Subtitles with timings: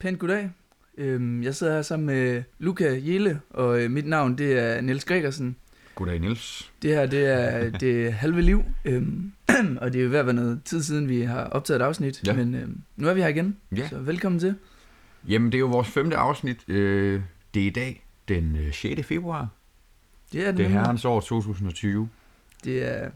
[0.00, 0.50] Pænt goddag.
[0.98, 5.04] Øhm, jeg sidder her sammen med Luca Jelle, og øh, mit navn det er Niels
[5.04, 5.56] Gregersen.
[5.94, 6.72] Goddag, Niels.
[6.82, 9.32] Det her det er det halve liv, øhm,
[9.80, 12.26] og det er jo ved at være noget tid siden, vi har optaget et afsnit,
[12.26, 12.32] Ja.
[12.32, 13.88] men øhm, nu er vi her igen, Ja.
[13.88, 14.54] så velkommen til.
[15.28, 16.68] Jamen, det er jo vores femte afsnit.
[16.68, 17.20] Øh,
[17.54, 19.06] det er i dag, den øh, 6.
[19.06, 19.48] februar.
[20.32, 22.08] Det er, det Det er herrens år 2020.
[22.64, 23.10] det er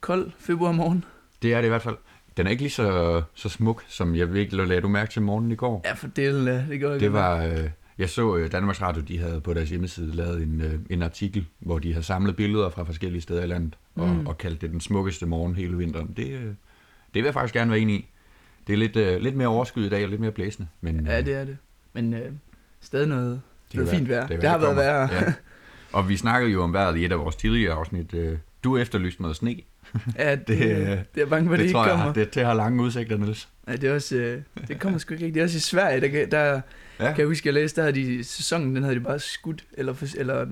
[0.00, 1.04] kold februar morgen.
[1.42, 1.96] Det er det i hvert fald.
[2.36, 5.52] Den er ikke lige så, så smuk, som jeg virkelig lagde du mærke til morgenen
[5.52, 5.82] i går.
[5.84, 9.02] Ja, for delen af det går jeg Det var, øh, jeg så øh, Danmarks Radio,
[9.02, 12.70] de havde på deres hjemmeside lavet en, øh, en artikel, hvor de havde samlet billeder
[12.70, 14.26] fra forskellige steder i landet, og, Mm.
[14.26, 16.14] og kaldt det den smukkeste morgen hele vinteren.
[16.16, 16.54] Det, øh, det
[17.14, 18.08] vil jeg faktisk gerne være enig i.
[18.66, 20.68] Det er lidt, øh, lidt mere overskyet i dag, og lidt mere blæsende.
[20.80, 21.56] Men, Ja, øh, det er det.
[21.92, 22.32] Men øh,
[22.80, 23.40] stadig noget,
[23.72, 24.26] Det noget er fint vejr.
[24.26, 25.08] Det, hvad har været værre.
[25.12, 25.32] Ja.
[25.92, 28.14] Og vi snakkede jo om vejret i et af vores tidligere afsnit.
[28.14, 29.56] Øh, Du efterlyste noget sne.
[30.18, 31.90] Ja, det, Det, det, øh, det er jeg bange for, Det, det, ikke tror jeg,
[31.90, 32.04] kommer.
[32.06, 33.48] har- det, det har lange udsigter, Niels.
[33.68, 35.34] Ja, det er også, øh, det kommer sgu ikke rigtigt.
[35.34, 36.60] Det er også i Sverige, der, kan- der
[37.00, 39.64] Ja, kan jeg huske, jeg læste, der havde de, sæsonen, den havde de bare skudt,
[39.72, 40.46] eller, for, eller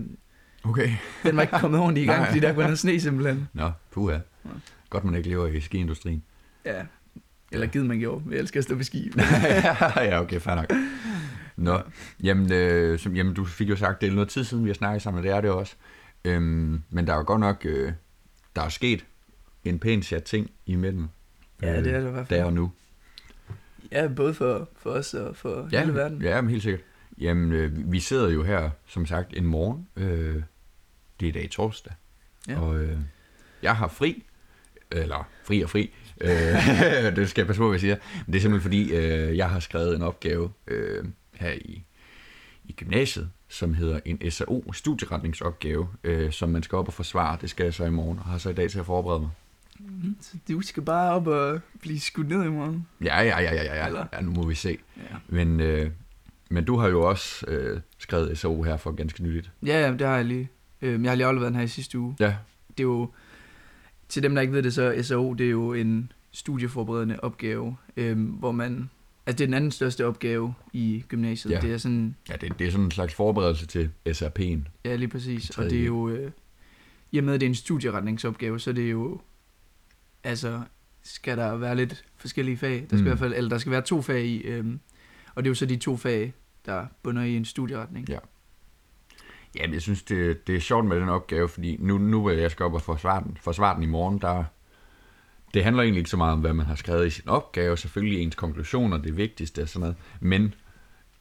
[0.65, 0.91] okay.
[1.23, 3.49] den var ikke kommet ordentligt i gang, fordi der var noget sne simpelthen.
[3.53, 4.15] Nå, puha.
[4.15, 4.51] Ja.
[4.91, 6.23] Godt, man ikke lever i skiindustrien.
[6.65, 6.83] Ja,
[7.53, 8.25] eller givet man gjorde.
[8.31, 9.11] Jeg elsker at stå på ski.
[9.97, 10.73] ja, okay, fair nok.
[11.57, 11.79] Nå,
[12.23, 14.75] jamen, øh, som, jamen, du fik jo sagt, det er noget tid siden, vi har
[14.75, 15.75] snakket sammen, og det er det også.
[16.25, 17.93] Øhm, men der er jo godt nok, øh,
[18.57, 19.05] der er sket
[19.65, 21.09] en pæn chat ting imellem.
[21.63, 22.39] ja, øh, det er det i hvert fald.
[22.39, 22.73] Der og nu.
[23.93, 26.23] Ja, både for, for os og for ja, hele verden.
[26.23, 26.83] Ja, men helt sikkert.
[27.21, 29.87] Jamen, øh, vi sidder jo her, som sagt, en morgen.
[29.97, 30.43] Øh,
[31.21, 31.93] det er i dag torsdag.
[32.49, 32.61] Ja.
[32.61, 32.99] Og øh,
[33.63, 34.25] jeg har fri.
[34.91, 35.95] Eller fri og fri.
[36.21, 36.31] Øh,
[37.17, 37.97] det skal jeg passe på, hvad jeg siger.
[38.27, 41.85] Men det er simpelthen fordi, øh, jeg har skrevet en opgave øh, her i,
[42.65, 47.39] i gymnasiet, som hedder en SAO, studieretningsopgave, øh, som man skal op og forsvare.
[47.41, 49.31] Det skal jeg så i morgen, og har så i dag til at forberede mig.
[50.21, 52.87] Så du skal bare op og blive skudt ned i morgen.
[53.05, 54.07] Ja, ja, ja, ja, ja, Eller?
[54.13, 54.21] ja.
[54.21, 54.79] nu må vi se.
[54.97, 55.17] Ja.
[55.29, 55.91] Men, øh,
[56.51, 59.51] men du har jo også øh, skrevet SAO her for ganske nyligt.
[59.67, 60.49] Ja, ja, det har jeg lige.
[60.83, 62.17] Øhm, Jeg har lige afleveret den her i sidste uge.
[62.21, 62.35] Ja,
[62.69, 63.11] Det er jo,
[64.09, 68.25] til dem, der ikke ved det, så SAO, det er jo en studieforberedende opgave, øhm,
[68.25, 68.91] hvor man,
[69.27, 71.53] altså det er den anden største opgave i gymnasiet.
[71.53, 71.61] Ja.
[71.61, 74.59] Det er sådan, ja det, det er sådan en slags forberedelse til SRP'en.
[74.85, 76.31] ja lige præcis, og det er jo, øh,
[77.13, 79.21] i og med at det er en studieretningsopgave, så det er jo,
[80.25, 80.61] altså,
[81.03, 82.81] skal der være lidt forskellige fag.
[82.81, 83.07] Der skal Mm.
[83.07, 84.81] i hvert fald, eller der skal være to fag i, øhm,
[85.35, 86.35] og det er jo så de to fag,
[86.67, 88.09] der bunder i en studieretning.
[88.09, 88.19] Ja.
[89.59, 92.37] Ja, men jeg synes, det, det er sjovt med den opgave, fordi nu, nu vil
[92.39, 94.45] jeg skal op og forsvare den, forsvare den i morgen, der,
[95.55, 98.23] det handler egentlig ikke så meget om, hvad man har skrevet i sin opgave, selvfølgelig
[98.23, 100.55] ens konklusioner, det vigtigste og sådan noget, men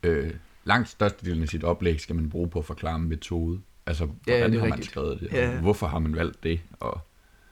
[0.03, 0.33] øh,
[0.63, 3.59] langt størstedelen af sit oplæg skal man bruge på at forklare en metode.
[3.85, 4.91] Altså, Ja, hvordan det er har man rigtigt.
[4.91, 5.59] skrevet det, Ja.
[5.59, 7.01] hvorfor har man valgt det, og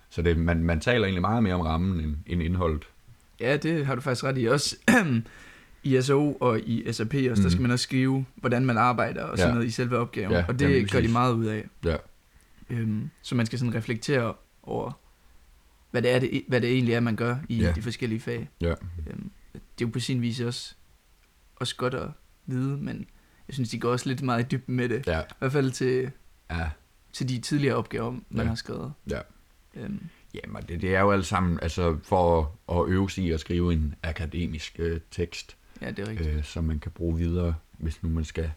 [0.09, 2.87] så det, man, man taler egentlig meget mere om rammen end, end indholdet.
[3.39, 4.45] Ja, det har du faktisk ret i.
[4.45, 4.75] Også
[5.83, 7.35] i SO og i SAP også, mm.
[7.35, 7.49] der Mm.
[7.49, 9.53] skal man også skrive, hvordan man arbejder og sådan Ja.
[9.53, 10.31] noget i selve opgaven.
[10.31, 11.67] Ja, og det jamen, gør de meget ud af.
[11.85, 11.95] Ja.
[12.69, 14.91] Øhm, så man skal sådan reflektere over,
[15.91, 17.71] hvad det, er, det, hvad det egentlig er, man gør i Ja.
[17.71, 18.49] de forskellige fag.
[18.61, 18.73] Ja.
[19.07, 20.75] Øhm, det er jo på sin vis også,
[21.55, 22.09] også godt at
[22.45, 23.05] vide, men
[23.47, 25.07] jeg synes, de går også lidt meget i dybden med det.
[25.07, 26.11] Ja, I hvert fald til,
[26.51, 26.69] ja,
[27.13, 28.43] til de tidligere opgaver, man Ja.
[28.43, 28.93] har skrevet.
[29.09, 29.19] ja.
[29.77, 29.99] Øhm,
[30.33, 32.39] Jamen, det, det er jo alt sammen altså for
[32.69, 36.29] at, at øve sig i at skrive en akademisk øh, tekst, ja, det er rigtigt.
[36.29, 38.51] øh, som man kan bruge videre, hvis nu man skal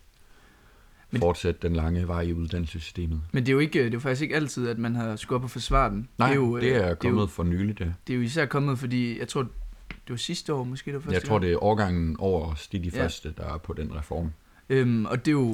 [1.11, 3.21] Men- fortsætte den lange vej i uddannelsessystemet.
[3.33, 5.37] Men det er jo ikke, det er jo faktisk ikke altid, at man har skulle
[5.37, 6.09] op og forsvare den.
[6.19, 7.95] Nej, det er jo, øh, det er det er kommet jo, for nylig, det.
[8.07, 9.43] det er jo især kommet, fordi jeg tror,
[9.89, 12.69] det var sidste år måske, det var første Jeg tror, det er årgangen over os,
[12.69, 13.03] de er de Ja.
[13.05, 14.33] første, der er på den reform.
[14.69, 15.49] Øhm, og det er, jo,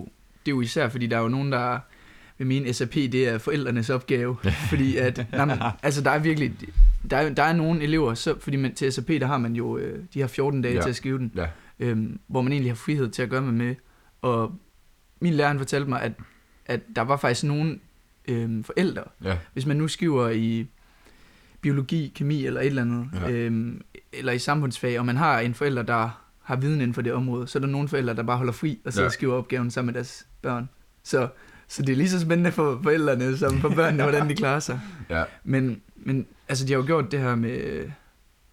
[0.47, 1.79] det er jo især, fordi der er jo nogen, der
[2.39, 4.37] vil mene, SAP det er forældrenes opgave.
[4.69, 6.55] fordi at, nej, men, altså der er virkelig,
[7.11, 9.79] der er, der er nogle elever, så, fordi man, til SAP, der har man jo
[9.79, 10.81] øh, de her 14 dage ja.
[10.81, 11.47] Til at skrive den, Ja,
[11.79, 13.75] øhm, hvor man egentlig har frihed til at gøre med med.
[14.23, 14.59] Og
[15.21, 16.13] min lærer fortalte mig, at,
[16.67, 17.79] at der var faktisk nogle
[18.29, 20.67] øhm, forældre, ja, hvis man nu skriver i
[21.61, 23.31] biologi, kemi eller et eller andet, ja.
[23.31, 23.81] Øhm,
[24.13, 27.47] eller i samfundsfag, og man har en forælder, der har viden inden for det område,
[27.47, 29.11] så er der nogle forældre, der bare holder fri og sidder ja.
[29.11, 30.69] Skriver opgaven sammen med deres børn.
[31.03, 31.29] Så,
[31.69, 34.81] så det er lige så spændende for forældrene som for børnene, hvordan de klarer sig.
[35.11, 37.91] ja, Men, men altså, de har jo gjort det her med...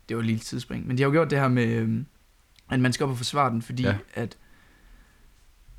[0.09, 2.03] Det var et lille tidsspring, men de har jo gjort det her med,
[2.71, 3.95] at man skal op og forsvare den, fordi ja.
[4.13, 4.37] At,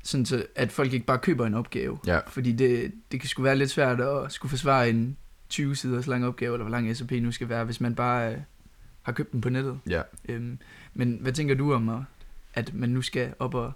[0.03, 1.97] sådan så, at folk ikke bare køber en opgave.
[2.07, 5.17] ja, Fordi det, det kan sgu være lidt svært at skulle forsvare en
[5.49, 8.37] 20 siders lang opgave, eller hvor lang SAP nu skal være, hvis man bare øh,
[9.01, 9.79] har købt den på nettet.
[9.89, 10.01] ja.
[10.29, 10.59] Øhm,
[10.93, 12.05] men hvad tænker du om,
[12.53, 13.71] at man nu skal op og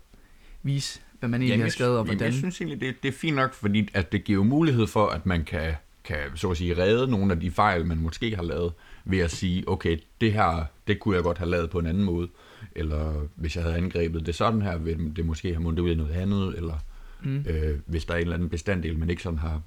[0.64, 2.22] vise, hvad man egentlig Jamen, har jeg- skrevet, og hvordan?
[2.26, 5.26] Jeg synes egentlig, det, det er fint nok, fordi at det giver mulighed for, at
[5.26, 5.74] man kan,
[6.04, 8.74] kan så at sige redde nogle af de fejl, man måske har lavet,
[9.06, 12.04] ved at sige, okay, det her, det kunne jeg godt have lavet på en anden
[12.04, 12.28] måde,
[12.76, 15.96] eller hvis jeg havde angrebet det sådan her, ville det måske have mundet ud i
[15.96, 16.76] noget andet, eller
[17.24, 17.46] mm.
[17.50, 19.62] øh, hvis der er en eller anden bestanddel, man ikke sådan har,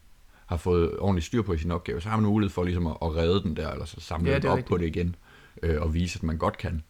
[0.47, 2.97] har fået ordentligt styr på i sin opgave, så har man mulighed for ligesom at,
[3.03, 4.69] at redde den der, eller så samle Ja, er op rigtigt.
[4.69, 5.15] på det igen,
[5.63, 6.83] øh, og vise, at man godt kan.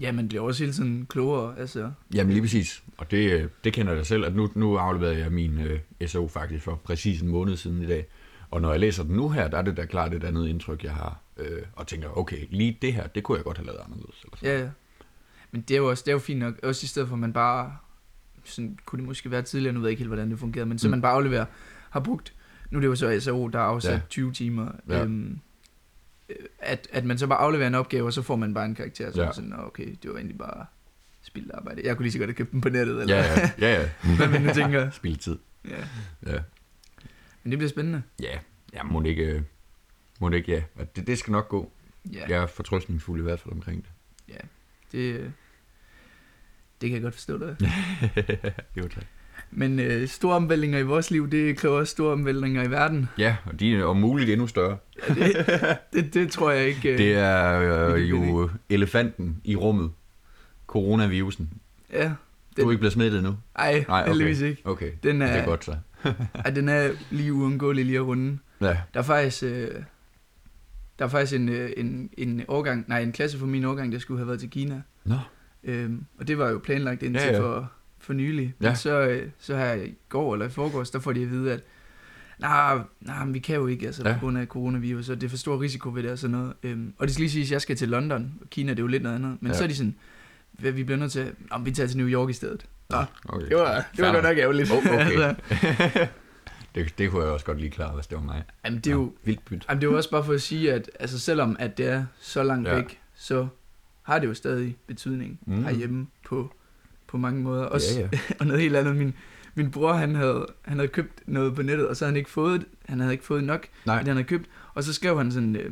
[0.00, 1.58] Ja, man bliver også hele tiden klogere.
[1.58, 5.18] Altså, Jamen lige præcis, og det, øh, det kender jeg selv, at nu, nu afleverede
[5.18, 8.06] jeg min øh, SO faktisk for præcis en måned siden i dag.
[8.50, 10.84] Og når jeg læser den nu her, der er det da klart et andet indtryk,
[10.84, 11.20] jeg har.
[11.36, 14.20] Øh, og tænker, okay, lige det her, det kunne jeg godt have lavet anderledes.
[14.24, 14.50] Eller sådan.
[14.58, 14.68] ja, ja.
[15.50, 16.54] Men det er jo også det er jo fint nok.
[16.62, 17.76] Også i stedet for, at man bare...
[18.44, 20.78] Sådan kunne det måske være tidligere, nu ved jeg ikke helt, hvordan det fungerede, men
[20.78, 20.90] så Mm.
[20.90, 21.44] man bare afleverer,
[21.90, 22.34] har brugt...
[22.70, 23.94] Nu er det jo så SAO, der har afsat Ja.
[23.96, 24.00] ja.
[24.08, 24.68] 20 timer.
[24.88, 25.02] Ja.
[25.04, 25.36] Øhm, øh,
[26.58, 29.12] at, at man så bare afleverer en opgave, og så får man bare en karakter.
[29.12, 29.26] Så Ja.
[29.26, 29.32] ja.
[29.32, 30.66] sådan, "Nå, okay, det var egentlig bare
[31.22, 31.82] spildt arbejde.
[31.84, 33.88] Jeg kunne lige så godt have købt den på nettet, eller Ja, ja, ja, ja.
[34.16, 34.90] hvad man nu tænker.
[35.00, 35.38] Spil tid.
[35.68, 35.76] Ja.
[36.26, 36.38] Ja,
[37.42, 38.02] Men det bliver spændende.
[38.22, 38.38] ja,
[38.72, 39.42] ja må det ikke, øh,
[40.20, 40.84] må det ikke, ja.
[40.96, 41.72] Det, det skal nok gå.
[42.12, 43.84] Ja, Jeg er fortrøstningsfuld i hvert fald omkring
[44.28, 44.40] det.
[44.92, 45.30] det, øh,
[46.80, 47.56] det kan jeg godt forstå dig.
[48.76, 49.04] jo, tak.
[49.54, 53.08] Men øh, store omvæltninger i vores liv, det kræver også store omvæltninger i verden.
[53.18, 54.76] Ja, og de er om muligt endnu større.
[55.08, 56.92] Ja, det, det, det tror jeg ikke.
[56.92, 59.90] Øh, Det er øh, er jo elefanten i rummet.
[60.66, 61.50] Coronavirusen.
[61.92, 62.04] Ja.
[62.56, 63.36] Du er Den, ikke blevet smittet endnu?
[63.56, 64.08] ej, Nej, okay.
[64.10, 64.62] heldigvis ikke.
[64.64, 65.76] Okay, Den det er, er godt så.
[66.44, 68.38] ej, den er lige uundgåelig lige at runde.
[68.60, 69.68] Ja, Der er faktisk, øh,
[70.98, 73.98] der er faktisk en, øh, en, en, årgang, nej, en klasse fra min årgang, der
[73.98, 74.82] skulle have været til Kina.
[75.04, 75.14] Nå.
[75.64, 77.42] Øhm, og det var jo planlagt indtil Ja, ja, ja.
[77.42, 77.48] ja.
[77.58, 77.72] For,
[78.02, 78.54] for nylig.
[78.58, 78.74] Men Ja.
[78.74, 81.60] så, øh, så her i går eller i forgårs, der får de at vide, at
[82.40, 84.14] nej, nej, men vi kan jo ikke, altså Ja.
[84.14, 86.52] på grund af coronavirus, og det er for stor risiko ved det og sådan noget.
[86.62, 88.82] Øhm, og det skal lige siges, at jeg skal til London, og Kina det er
[88.82, 89.36] jo lidt noget andet.
[89.40, 89.52] Men Ja.
[89.52, 89.58] ja.
[89.58, 89.94] så er de sådan,
[90.52, 92.66] hvad vi bliver nødt til, om vi tager til New York i stedet.
[92.90, 92.96] Nå,
[93.28, 93.46] okay.
[93.48, 94.70] det var, det var godt nok ærgerligt.
[94.70, 94.98] Oh, okay.
[94.98, 95.34] altså,
[96.74, 98.42] det, det kunne jeg også godt lige klare, hvis det var mig.
[98.64, 99.64] jamen, det er jo, Vildt byt.
[99.68, 102.04] jamen, det er jo også bare for at sige, at altså, selvom at det er
[102.20, 102.72] så langt Ja.
[102.74, 102.80] ja.
[102.80, 103.46] væk, så
[104.02, 105.64] har det jo stadig betydning mm.
[105.64, 106.54] herhjemme på,
[107.12, 107.64] på mange måder.
[107.64, 108.18] Også, Ja, ja.
[108.40, 108.96] og noget helt andet.
[108.96, 109.14] Min,
[109.54, 112.30] min bror, han havde, han havde købt noget på nettet, og så havde han ikke
[112.30, 113.98] fået, han havde ikke fået nok, Nej.
[113.98, 114.48] det, han havde købt.
[114.74, 115.70] Og så skrev han sådan, øh,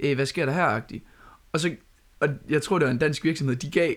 [0.00, 1.04] øh, hvad sker der her, agtigt.
[1.52, 1.74] Og så,
[2.20, 3.94] og jeg tror, det var en dansk virksomhed, de gav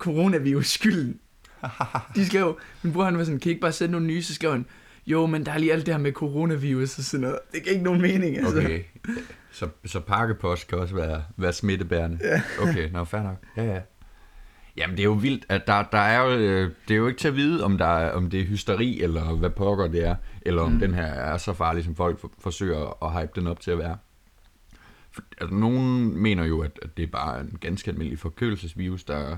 [0.00, 1.18] coronavirus skylden.
[2.16, 4.22] De skrev, min bror han var sådan, kan I ikke bare sætte nogle nye?
[4.22, 4.66] Så skrev han,
[5.06, 7.38] jo, men der er lige alt det her med coronavirus og sådan noget.
[7.52, 8.58] Det giver ikke nogen mening, altså.
[8.58, 8.82] Okay.
[9.52, 12.18] Så, så pakkepost kan også være, være smittebærende.
[12.22, 12.42] Ja.
[12.60, 13.36] Okay, nå, fair nok.
[13.56, 13.80] Ja, ja.
[14.80, 17.18] Jamen, det er jo vildt, at der, der er jo, øh, det er jo ikke
[17.18, 20.16] til at vide, om, der er, om det er hysteri, eller hvad pokker det er,
[20.42, 20.78] eller om mm.
[20.78, 23.78] Den her er så farlig, som folk for, forsøger at hype den op til at
[23.78, 23.96] være.
[25.10, 29.36] For, altså, nogen mener jo, at, at det er bare en ganske almindelig forkølelsesvirus, der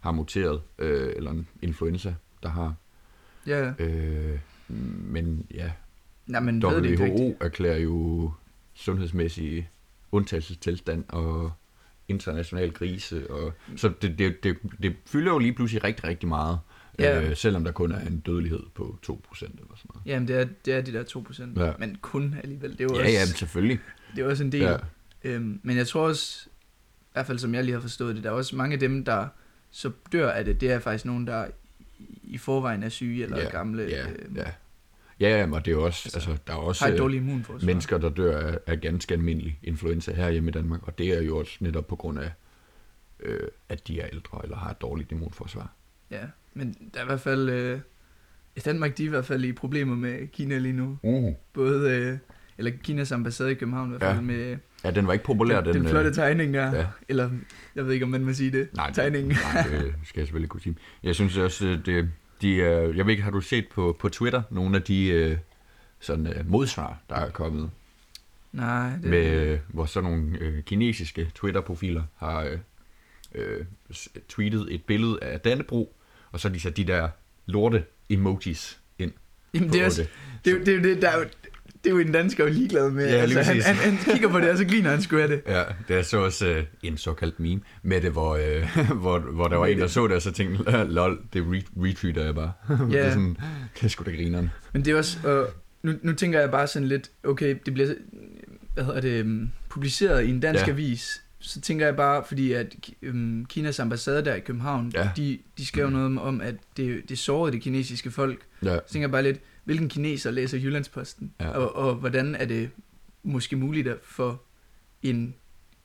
[0.00, 2.74] har muteret, øh, eller en influenza, der har.
[3.46, 3.84] Ja, ja.
[3.84, 4.38] Øh,
[4.68, 5.70] men ja,
[6.26, 7.04] Nej, men ved det ikke.
[7.04, 8.30] WHO erklærer jo
[8.74, 9.70] sundhedsmæssig
[10.12, 11.52] undtagelsestilstand og
[12.08, 13.30] international krise.
[13.30, 16.58] Og, så det, det, det, det fylder jo lige pludselig rigtig, rigtig meget,
[16.98, 17.22] Ja.
[17.22, 19.10] øh, selvom der kun er en dødelighed på 2%
[19.42, 20.06] eller sådan noget.
[20.06, 21.60] Jamen, det er, det er de der 2%.
[21.64, 21.72] Ja.
[21.78, 22.70] Men kun alligevel.
[22.72, 23.78] Det er jo Ja, også, ja, men selvfølgelig.
[24.16, 24.60] det er også en del.
[24.62, 24.76] Ja.
[25.24, 26.46] Øhm, men jeg tror også,
[27.00, 29.04] i hvert fald som jeg lige har forstået det, der er også mange af dem,
[29.04, 29.26] der
[29.70, 31.46] så dør af det, det er faktisk nogen, der
[32.22, 34.44] i- forvejen er syge eller Ja, gamle, Ja, øhm, ja.
[35.28, 37.66] Ja, ja, og det er også, altså, Altså, der er også har øh, immunforsvar.
[37.66, 41.22] mennesker, der dør af, af ganske almindelig influenza her hjemme i Danmark, og det er
[41.22, 42.30] jo også netop på grund af,
[43.20, 45.72] øh, at de er ældre eller har et dårligt immunforsvar.
[46.10, 46.20] Ja,
[46.54, 47.48] men der er i hvert fald...
[47.48, 47.78] Øh,
[48.56, 50.98] i Danmark, de er i hvert fald i problemer med Kina lige nu.
[51.02, 51.32] Uh.
[51.52, 51.90] Både...
[51.90, 52.18] Øh,
[52.58, 54.20] eller Kinas ambassade i København i hvert fald Ja.
[54.22, 56.74] med Ja, den var ikke populær, den, den øh, flotte tegning der.
[56.76, 56.86] ja.
[57.08, 57.30] Eller,
[57.74, 58.68] jeg ved ikke, om man må sige det.
[58.76, 59.36] Nej, det- Tegningen.
[59.54, 60.76] Nej, det skal jeg selvfølgelig kunne sige.
[61.02, 62.10] Jeg synes også, øh, det,
[62.44, 65.36] de, øh, jeg ved ikke, har du set på, på Twitter nogle af de øh,
[66.00, 67.70] sådan, øh, modsvar, der er kommet,
[68.52, 72.58] Nej, det, med, øh, hvor sådan nogle øh, kinesiske Twitter-profiler har øh,
[73.34, 73.64] øh,
[74.28, 75.96] tweetet et billede af Dannebro,
[76.32, 77.08] og så har de sat de der
[77.46, 79.12] lorte emojis ind.
[79.54, 80.06] Jamen, det er, også,
[80.44, 81.24] det, det, jo det, der er jo,
[81.84, 83.08] det er jo en dansker jo ligeglad med.
[83.08, 85.42] Ja, altså, han, han, han, kigger på det, og så griner han sgu af det.
[85.46, 89.48] Ja, det er så også øh, en såkaldt meme med det, hvor, øh, hvor, hvor
[89.48, 92.52] der var en, der så det, og så tænkte, lol, det re- retweeter jeg bare.
[92.90, 93.10] det er Ja.
[93.10, 93.36] sådan,
[93.74, 94.50] det er sgu da grineren.
[94.72, 95.46] Men det er også, øh,
[95.82, 97.94] nu, nu tænker jeg bare sådan lidt, okay, det bliver,
[98.74, 100.66] hvad hedder det, um, publiceret i en dansk Ja.
[100.66, 100.72] ja.
[100.72, 102.74] avis, så tænker jeg bare, fordi at
[103.10, 105.08] um, Kinas ambassade der i København, Ja.
[105.16, 108.38] de, de skrev noget om- om, at det, det sårede det kinesiske folk.
[108.62, 108.74] Ja.
[108.86, 111.32] Så tænker jeg bare lidt, hvilken kineser læser Jyllandsposten?
[111.40, 111.48] Ja.
[111.48, 112.70] Og, og hvordan er det
[113.22, 114.42] måske muligt at for
[115.02, 115.34] en,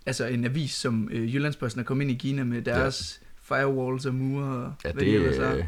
[0.06, 3.22] altså en avis som øh, Jyllandsposten at komme ind i Kina med deres
[3.52, 3.56] ja.
[3.56, 5.56] firewalls og mure og Ja, hvad det, de ellers er?
[5.58, 5.64] øh,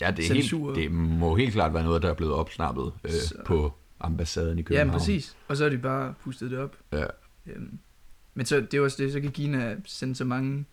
[0.00, 3.10] ja, det, er helt, det må helt klart være noget, der er blevet opsnappet øh,
[3.10, 4.88] Så- på ambassaden i Ja, København.
[4.88, 5.36] men præcis.
[5.48, 6.76] Og så er de bare pustet det op.
[6.92, 7.04] Ja.
[7.46, 7.78] Øhm,
[8.34, 10.64] men så, det er også det, så kan Kina sende så mange,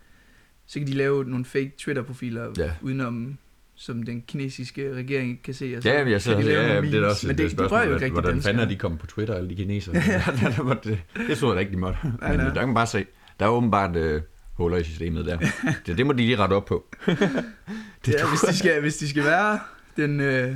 [0.65, 2.71] så kan de lave nogle fake Twitter-profiler Ja.
[2.81, 3.37] udenom,
[3.79, 5.73] som den kinesiske regering ikke kan se.
[5.77, 7.43] og så Ja, jeg de sidder, lave ja, ja, det er også men et det,
[7.43, 7.79] det spørgsmål.
[7.79, 9.95] rører jo ikke hvordan- fanden er de kommet på Twitter, alle de kinesere?
[10.83, 11.99] det, det tror jeg da ikke, de måtte.
[12.03, 12.31] Men nej.
[12.35, 13.05] der kan man bare se,
[13.39, 14.21] der er åbenbart øh,
[14.53, 15.37] huller i systemet der.
[15.85, 16.85] Det, det må de lige rette op på.
[18.05, 19.59] det ja, hvis de skal, hvis de skal være
[19.97, 20.55] den, øh,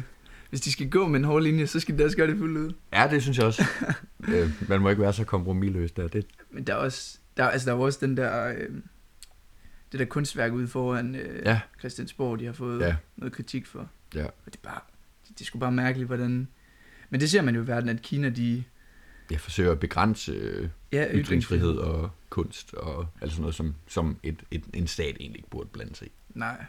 [0.50, 2.58] hvis de skal gå med en hård linje, så skal de også gøre det fuldt
[2.58, 2.74] ud.
[2.94, 3.66] Ja, det synes jeg også.
[4.28, 6.08] øh, man må ikke være så kompromilløs der.
[6.08, 8.56] Det, Men der er også, der, altså der er også den der, øh,
[9.92, 11.60] det der kunstværk ude foran øh, Ja.
[11.80, 12.96] Christiansborg, de har fået Ja.
[13.18, 13.90] noget kritik for.
[14.16, 14.26] Ja.
[14.26, 14.80] Og det er bare,
[15.28, 16.48] det, det er sgu bare mærkeligt, hvordan...
[17.10, 18.64] Men det ser man jo i verden, at Kina, de...
[19.32, 24.18] jeg forsøger at begrænse øh, Ja, ytringsfrihed og kunst og alt sådan noget, som, som
[24.24, 26.12] et, et, en stat egentlig ikke burde blande sig i.
[26.34, 26.66] Nej,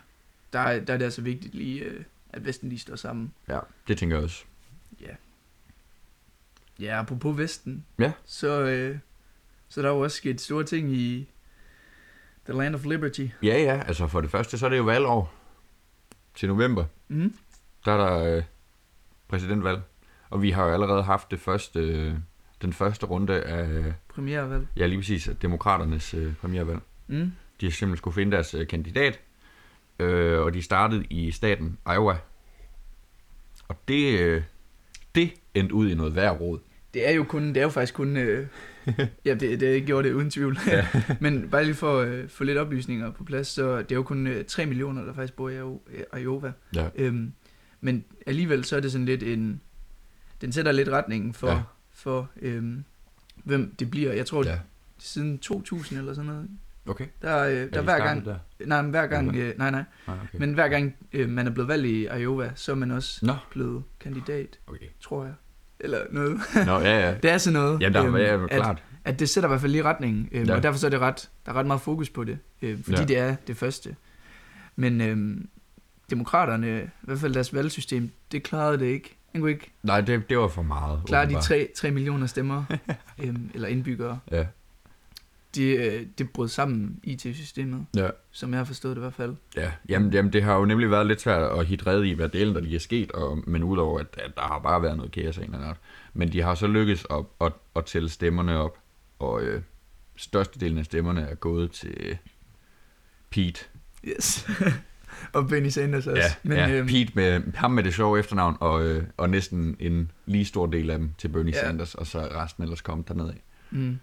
[0.53, 3.33] der er, der er det altså vigtigt lige, øh, at Vesten lige står sammen.
[3.49, 4.45] Ja, det tænker jeg også.
[5.01, 5.15] Ja.
[6.81, 8.13] Ja, apropos Vesten, Ja.
[8.25, 8.99] så, øh,
[9.69, 11.29] så der er jo også sket store ting i
[12.45, 13.27] The Land of Liberty.
[13.43, 15.33] Ja, ja, altså for det første, så er det jo valgår
[16.35, 16.85] til november.
[17.09, 17.35] Mm.
[17.85, 18.43] Der er der øh,
[19.29, 19.81] præsidentvalg,
[20.31, 22.15] og vi har jo allerede haft det første, øh,
[22.63, 24.67] den første runde af, Premiervalg.
[24.77, 26.81] ja lige præcis, demokraternes øh, premiervalg.
[27.07, 27.33] Mm.
[27.61, 29.21] De har simpelthen skulle finde deres øh, kandidat,
[29.99, 32.17] øh, og de startede i staten Iowa.
[33.69, 34.43] Og det, øh,
[35.15, 36.59] det endte ud i noget værd råd.
[36.95, 38.47] Det er jo kun, det er jo faktisk kun, øh,
[39.25, 40.59] ja, det, det gjorde det uden tvivl.
[40.67, 40.87] Ja.
[41.21, 44.03] Men bare lige for at øh, få lidt oplysninger på plads, så det er jo
[44.03, 46.53] kun øh, 3 millioner, der faktisk bor i Io- Iowa.
[46.75, 46.89] Ja.
[46.95, 47.33] Øhm,
[47.81, 49.61] men alligevel så er det sådan lidt en,
[50.41, 51.55] den sætter lidt retningen for, Ja.
[51.55, 51.61] ja.
[51.93, 52.85] for øhm,
[53.45, 54.13] hvem det bliver.
[54.13, 54.51] Jeg tror, Ja.
[54.51, 54.59] ja.
[54.99, 56.49] siden 2000 eller sådan noget,
[56.87, 57.07] Okay.
[57.23, 58.37] der, øh, Er der de hver gang, Der?
[58.67, 59.39] nej, men hver gang, Okay.
[59.53, 60.39] øh, nej, nej, Nej, okay.
[60.39, 63.33] men hver gang øh, man er blevet valgt i Iowa, så er man også Nå,
[63.51, 64.87] blevet kandidat, okay.
[65.01, 65.35] tror jeg.
[65.83, 66.41] Eller noget.
[66.67, 67.15] Nå, ja, ja.
[67.23, 67.81] Det er sådan noget.
[67.81, 68.83] Jamen, der øhm, er ja, at, klart.
[69.05, 70.55] at det sætter i hvert fald lige retningen, øhm, Ja.
[70.57, 72.93] og derfor så er det ret, der er ret meget fokus på det, øh, fordi
[72.93, 73.01] Ja.
[73.01, 73.07] ja.
[73.07, 73.97] det er det første.
[74.77, 75.49] Men øhm,
[76.11, 79.17] demokraterne, i hvert fald deres valgsystem, det klarede det ikke.
[79.33, 81.01] Den kunne ikke Nej, det, det var for meget.
[81.07, 81.43] klare de åbenbart.
[81.45, 82.65] 3, 3 millioner stemmer,
[83.25, 84.19] øhm, eller indbyggere.
[84.31, 84.45] Ja.
[85.55, 88.09] Det, øh, det brød sammen IT-systemet, Ja.
[88.31, 89.35] som jeg har forstået det i hvert fald.
[89.57, 92.29] Ja, jamen, jamen det har jo nemlig været lidt svært at hitte red i, hvad
[92.29, 95.13] delen der lige er sket, og, men udover at, at der har bare været noget
[95.13, 95.79] kaos af en eller anden art.
[96.15, 98.79] Men de har så lykkes at, at, at tælle stemmerne op,
[99.19, 99.63] og øh,
[100.17, 102.19] størstedelen af stemmerne er gået til
[103.31, 103.65] Pete.
[104.09, 104.47] Yes.
[105.35, 106.23] og Benny Sanders også.
[106.23, 109.77] Ja, Men, ja øhm, Pete med ham med det sjove efternavn, og, øh, og næsten
[109.81, 111.61] en lige stor del af dem til Bernie Ja.
[111.61, 113.43] Sanders, og så resten ellers kommet derned af.
[113.71, 113.99] Mm,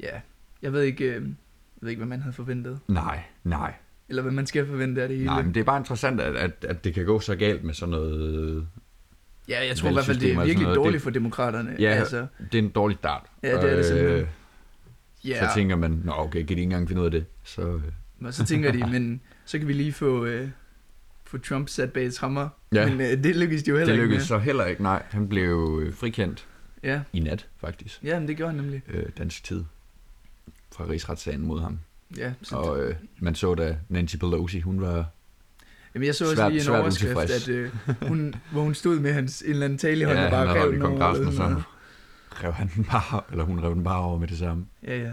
[0.00, 0.20] ja,
[0.62, 1.22] jeg ved ikke, øh, jeg
[1.80, 2.80] ved ikke, hvad man havde forventet.
[2.88, 3.74] Nej, nej,
[4.08, 5.26] Eller hvad man skal forvente af det hele.
[5.26, 7.74] nej, men det er bare interessant, at, at, at det kan gå så galt med
[7.74, 8.66] sådan noget...
[9.48, 10.76] Ja, jeg tror i hvert fald, det er virkelig noget.
[10.76, 11.76] dårligt Det- for demokraterne.
[11.78, 13.26] Ja, altså, Det er en dårlig start.
[13.42, 14.20] Ja, det er det Og, simpelthen.
[14.20, 14.26] øh,
[15.24, 15.48] ja.
[15.48, 17.24] Så tænker man, nå okay, kan de ikke engang finde ud af det?
[17.44, 17.82] Så, øh,
[18.24, 20.48] Og så tænker de, men så kan vi lige få, øh,
[21.24, 22.48] få Trump sat bag trammer.
[22.72, 22.88] Ja.
[22.88, 24.38] Men øh, det lykkedes de jo heller det ikke lykkedes med.
[24.38, 25.02] så heller ikke, nej.
[25.10, 26.46] Han blev øh, frikendt
[26.82, 27.00] Ja.
[27.12, 28.04] i nat, faktisk.
[28.04, 28.82] ja, men det gjorde han nemlig.
[28.88, 29.64] Øh, dansk tid.
[30.76, 31.78] Fra rigsretssagen mod ham.
[32.16, 35.06] Ja, Og øh, man så da Nancy Pelosi, hun var...
[35.94, 37.70] Jamen, jeg så også Svært- lige en overskrift, at øh,
[38.08, 40.62] hun, hvor hun stod med hans en eller anden tale i hånden, og han bare
[40.62, 41.02] rev den over.
[41.04, 41.62] og så
[42.44, 44.66] rev han den bare, eller hun rev den bare over med det samme.
[44.86, 45.12] Ja, ja.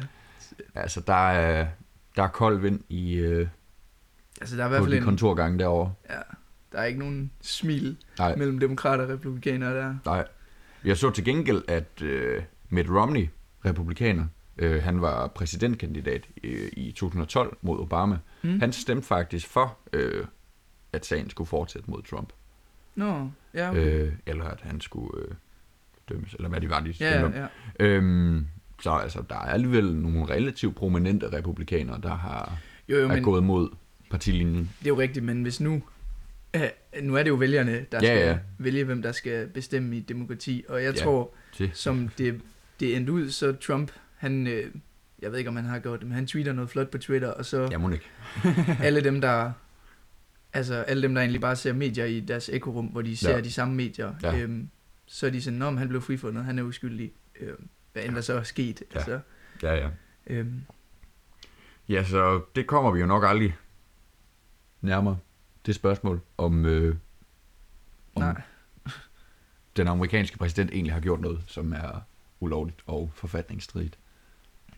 [0.76, 1.68] Altså, der er,
[2.16, 3.48] der er kold vind i, øh,
[4.42, 5.94] Altså, der er i hvert fald en, kontorgange derovre.
[6.10, 6.16] ja,
[6.72, 8.36] der er ikke nogen smil Nej.
[8.36, 9.96] mellem demokrater og republikanere der.
[10.06, 10.28] Nej.
[10.86, 13.30] Jeg så til gengæld, at øh, Mitt Romney,
[13.66, 14.26] republikaner,
[14.58, 18.18] øh, han var præsidentkandidat øh, i 2012 mod Obama.
[18.42, 18.60] Mm.
[18.60, 20.26] Han stemte faktisk for, øh,
[20.94, 22.30] at sagen skulle fortsætte mod Trump.
[22.96, 24.04] Nå, ja, okay.
[24.06, 25.28] Øh, eller at han skulle øh,
[26.10, 27.34] dømmes, eller hvad de var, de stemte ja, om.
[27.34, 27.48] ja.
[27.80, 28.48] Øhm,
[28.84, 32.58] så altså, der er alligevel nogle relativt prominente republikanere, der har
[32.90, 33.70] Jo, jo, er men gået mod
[34.10, 34.72] partilinjen.
[34.80, 35.84] det er jo rigtigt, men hvis nu...
[36.56, 36.62] Øh,
[37.02, 38.38] nu er det jo vælgerne, der Ja, skal ja.
[38.58, 40.66] vælge, hvem der skal bestemme i demokrati.
[40.70, 41.04] Og jeg Ja.
[41.04, 41.72] tror, Det.
[41.74, 42.42] som det,
[42.80, 43.92] det endte ud, så Trump,
[44.26, 44.48] han...
[44.48, 44.72] Øh,
[45.20, 47.28] jeg ved ikke, om han har gjort det, men han tweeter noget flot på Twitter,
[47.32, 48.06] og så Jeg må ikke.
[48.88, 49.52] alle dem, der...
[50.54, 53.36] Altså, alle dem, der egentlig bare ser medier i deres ekorum, hvor de ser Ja.
[53.36, 53.42] ja.
[53.42, 54.38] de samme medier, Ja.
[54.40, 54.70] øhm,
[55.06, 57.12] så er de sådan, om han blev frifundet, han er uskyldig.
[57.40, 58.84] Øhm, hvad end der så er sket.
[58.94, 59.00] Ja.
[59.00, 59.20] Altså,
[59.64, 59.90] Ja, ja.
[60.28, 60.62] øhm,
[61.90, 63.56] Ja, så det kommer vi jo nok aldrig
[64.82, 65.18] nærmere.
[65.66, 66.96] Det spørgsmål, om, øh,
[68.16, 68.42] om nej.
[69.78, 72.02] den amerikanske præsident egentlig har gjort noget, som er
[72.40, 73.98] ulovligt og forfatningsstridigt.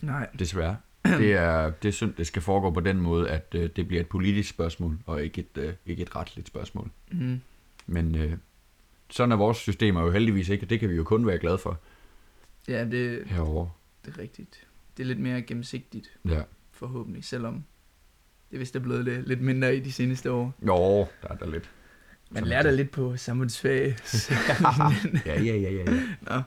[0.01, 0.27] Nej.
[0.39, 0.77] Desværre.
[1.19, 4.01] Det er, det er synd, det skal foregå på den måde, at øh, det bliver
[4.01, 6.91] et politisk spørgsmål, og ikke et, øh, ikke et retligt spørgsmål.
[7.11, 7.41] Mm.
[7.87, 8.33] Men øh,
[9.09, 11.57] sådan er vores systemer jo heldigvis ikke, og det kan vi jo kun være glade
[11.57, 11.79] for
[12.67, 13.69] Ja, det, herovre.
[14.05, 14.67] det er rigtigt.
[14.97, 16.41] Det er lidt mere gennemsigtigt, Ja.
[16.71, 17.63] forhåbentlig, selvom
[18.51, 20.53] det vist er blevet lidt, lidt mindre i de seneste år.
[20.67, 21.69] Jo, der er der lidt.
[22.31, 23.85] Man lærer da lidt på samfundsfag.
[25.25, 25.91] Ja, ja, ja, ja.
[25.91, 26.01] ja.
[26.21, 26.41] Nå.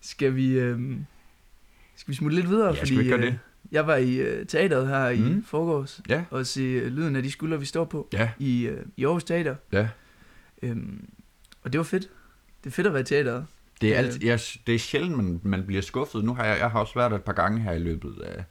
[0.00, 1.06] Skal vi, øhm,
[1.96, 2.74] skal vi smutte lidt videre?
[2.74, 3.38] Ja, skal vi gøre øh, det?
[3.72, 5.44] jeg var i øh, teateret her i Mm.
[5.44, 6.24] forgårs Ja.
[6.30, 9.24] og se øh, lyden af de skuldre, vi står på Ja, i, øh, i Aarhus
[9.24, 9.54] Teater.
[9.72, 9.88] ja.
[10.62, 11.08] Øhm,
[11.62, 12.08] og det var fedt.
[12.64, 13.46] Det er fedt at være i teateret.
[13.80, 14.06] Det er, Øh.
[14.06, 16.24] alt, jeg, det er sjældent, man, man bliver skuffet.
[16.24, 18.44] Nu har jeg, jeg har også været der et par gange her i løbet af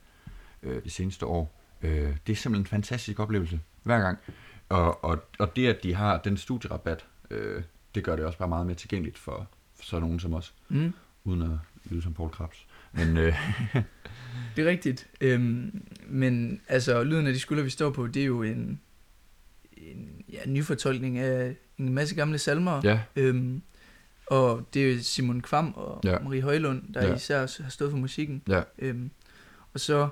[0.62, 1.60] øh, det seneste år.
[1.82, 1.90] Øh,
[2.26, 4.18] det er simpelthen en fantastisk oplevelse hver gang.
[4.68, 7.62] Og, og, og det, at de har den studierabat, øh,
[7.94, 10.92] det gør det også bare meget mere tilgængeligt for, for sådan nogen som os, Mm.
[11.24, 11.48] uden at
[11.84, 12.66] lyde som Paul Krabs.
[12.92, 13.34] Men øh,
[14.56, 15.06] Det er rigtigt.
[15.20, 18.80] Øhm, men altså, lyden af de skuldre, vi står på, det er jo en,
[19.76, 22.80] en ja, nyfortolkning af en masse gamle salmer.
[22.84, 23.62] ja, Øhm,
[24.26, 26.18] og det er Simon Kvam og Ja.
[26.18, 27.14] Marie Højlund, der Ja.
[27.14, 28.42] især har stået for musikken.
[28.48, 29.10] ja, Øhm,
[29.74, 30.08] og så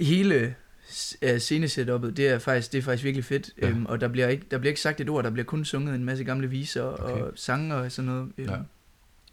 [0.00, 0.54] hele
[0.90, 3.50] s- scenesetupet, det er faktisk, det er faktisk virkelig fedt.
[3.62, 3.68] Ja.
[3.68, 5.94] Øhm, og der bliver, ikke, der bliver ikke sagt et ord, der bliver kun sunget
[5.94, 7.22] en masse gamle viser Okay.
[7.22, 8.32] og sange og sådan noget.
[8.38, 8.56] Øhm, Ja.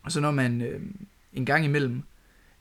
[0.04, 2.04] Og så når man øhm, en gang imellem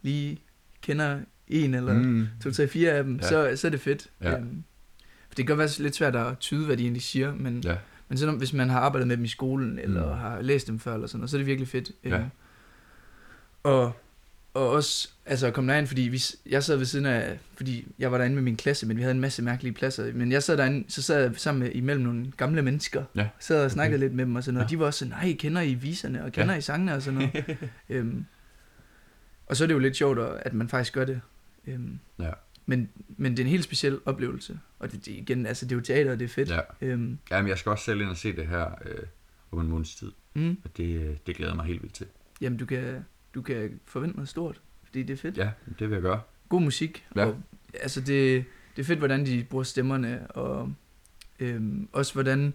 [0.03, 0.39] lige
[0.83, 2.27] kender en eller mm.
[2.43, 3.29] to, tre, fire af dem, Ja.
[3.29, 4.07] så, så er det fedt.
[4.23, 4.37] Ja.
[4.37, 4.63] Øhm,
[5.29, 7.77] for det kan godt være lidt svært at tyde, hvad de egentlig siger, men, ja,
[8.09, 10.19] men så, når- hvis man har arbejdet med dem i skolen, eller Mm.
[10.21, 11.91] har læst dem før, eller sådan noget, så er det virkelig fedt.
[12.05, 12.19] Ja.
[12.19, 12.25] Øhm,
[13.63, 13.93] og,
[14.55, 18.13] og også altså at komme derind, fordi vi, jeg sad ved siden af, fordi jeg
[18.13, 20.13] var derinde med min klasse, men vi havde en masse mærkelige pladser.
[20.15, 23.29] Men jeg sad derinde, så sad jeg sammen med, imellem nogle gamle mennesker, Ja.
[23.41, 24.05] sad og snakkede Okay.
[24.05, 24.67] lidt med dem og sådan noget.
[24.67, 24.71] Ja.
[24.71, 26.59] De var også sådan, nej, kender I viserne, og kender Ja.
[26.59, 27.59] I sangene og sådan noget.
[27.89, 28.25] øhm,
[29.53, 31.21] og så er det jo lidt sjovt, at man faktisk gør det.
[31.67, 32.31] Øhm, Ja.
[32.67, 34.59] men, men det er en helt speciel oplevelse.
[34.79, 36.51] Og det, det, igen, altså det er jo teater, og det er fedt.
[36.51, 36.61] ja.
[36.81, 38.99] Øhm, Jamen, jeg skal også selv ind og se det her øh,
[39.53, 40.13] om en måneds tid.
[40.35, 42.07] mm, Og det, øh, det glæder mig helt vildt til.
[42.41, 43.05] jamen, du kan,
[43.35, 45.37] du kan forvente noget stort, fordi det er fedt.
[45.39, 46.21] Ja, det vil jeg gøre.
[46.49, 47.07] God musik.
[47.17, 47.27] Ja.
[47.27, 47.37] Og,
[47.81, 48.45] altså det,
[48.77, 50.73] det er fedt, hvordan de bruger stemmerne, og
[51.41, 52.55] øhm, også hvordan,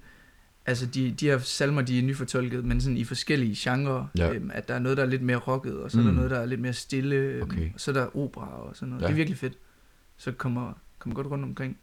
[0.68, 4.34] altså de, de her salmer, de er nyfortolket, men sådan i forskellige genrer, Ja.
[4.34, 6.08] øhm, at der er noget, der er lidt mere rocket, og så er Mm.
[6.08, 7.74] der noget, der er lidt mere stille, øhm, Okay.
[7.74, 9.02] og så er der opera og sådan noget.
[9.02, 9.08] Ja.
[9.08, 9.54] Det er virkelig fedt.
[10.18, 11.78] Så kommer, kommer godt rundt omkring.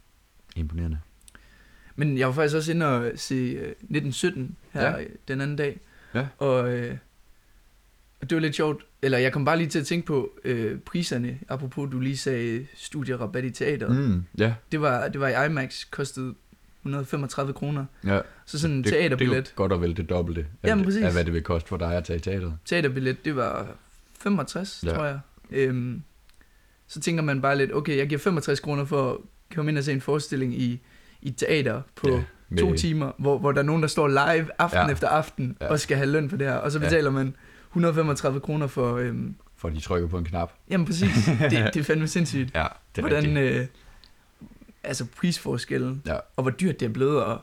[0.57, 0.99] Imponerende.
[1.97, 5.05] Men jeg var faktisk også inde og se øh, 1917 her Ja.
[5.29, 5.81] den anden dag.
[6.15, 6.27] Ja.
[6.39, 6.97] Og, øh,
[8.21, 8.87] det var lidt sjovt.
[9.03, 11.39] Eller jeg kom bare lige til at tænke på øh, priserne.
[11.49, 13.97] Apropos, du lige sagde studierabat i teateret.
[13.97, 14.03] Mm.
[14.03, 16.35] Mm, ja, Det, var, det var i IMAX, kostede
[16.85, 17.85] 135 kroner.
[18.07, 18.21] ja.
[18.47, 19.37] Så sådan en det, teaterbillet.
[19.45, 21.03] Det er godt og vel det dobbelte af, Jamen, præcis.
[21.05, 22.55] af, hvad det vil koste for dig at tage i teateret.
[22.65, 23.67] Teaterbillet, det var
[24.21, 24.91] 65, Ja.
[24.91, 24.95] ja.
[24.97, 25.19] tror jeg.
[25.51, 26.03] Øhm,
[26.89, 29.17] så tænker man bare lidt, okay, jeg giver 65 kroner for at
[29.55, 30.81] komme ind og se en forestilling i,
[31.23, 34.09] i teater på Ja, ja, med- to timer, hvor, hvor der er nogen, der står
[34.09, 34.87] live aften Ja.
[34.87, 34.93] ja.
[34.93, 35.65] efter aften Ja.
[35.67, 35.73] ja.
[35.73, 36.55] og skal have løn for det her.
[36.55, 36.85] Og så Ja.
[36.85, 37.35] betaler man
[37.71, 38.97] 135 kroner for...
[38.97, 40.53] Øhm, For de trykker på en knap.
[40.71, 42.55] jamen præcis, det, det er fandme sindssygt.
[42.55, 42.67] Ja,
[42.97, 43.61] det er Hvordan, rigtigt.
[43.61, 43.67] øh,
[44.85, 46.17] altså prisforskellen, Ja.
[46.37, 47.39] og hvor dyrt det er blevet at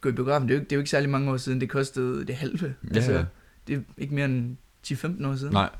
[0.00, 0.48] gå i biografen.
[0.48, 2.34] Det er, jo, ikke- det er jo ikke særlig mange år siden, det kostede det
[2.36, 2.74] halve.
[2.94, 3.24] Ja, ja.
[3.66, 5.52] Det er ikke mere end 10-15 år siden.
[5.52, 5.70] Nej,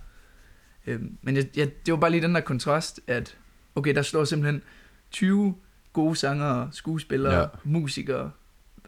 [0.86, 3.36] Øhm, men jeg, jeg, det var bare lige den der kontrast, at
[3.74, 4.62] okay, der står simpelthen
[5.10, 5.54] 20
[5.92, 7.46] gode sangere, skuespillere, ja.
[7.64, 8.30] musikere,